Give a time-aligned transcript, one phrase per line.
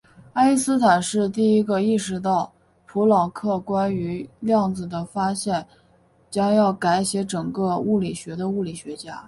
[0.33, 2.51] 爱因斯坦是第一个意识到
[2.87, 5.63] 普朗克关于量子的发现
[6.31, 9.19] 将要改写整个物理学的物理学家。